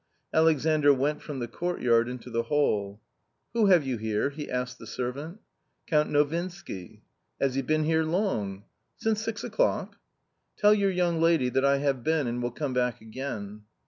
Alexandr 0.33 0.91
went 0.91 1.21
from 1.21 1.37
the 1.37 1.47
courtyard 1.47 2.09
into 2.09 2.31
the 2.31 2.41
hall." 2.41 2.99
Who 3.53 3.67
have 3.67 3.85
you 3.85 3.99
here?" 3.99 4.29
he 4.31 4.49
asked 4.49 4.79
the 4.79 4.87
servant." 4.87 5.39
Count 5.85 6.09
Novinsky."" 6.09 7.01
Has 7.39 7.53
he 7.53 7.61
been 7.61 7.83
here 7.83 8.03
long 8.03 8.63
?""Since 8.97 9.21
six 9.21 9.43
o'clock."" 9.43 9.97
Tell 10.57 10.73
your 10.73 10.89
young 10.89 11.21
lady 11.21 11.49
that 11.49 11.63
I 11.63 11.77
have 11.77 12.03
been 12.03 12.25
and 12.25 12.41
will 12.41 12.49
come 12.49 12.73
back 12.73 12.99
again." 12.99 13.61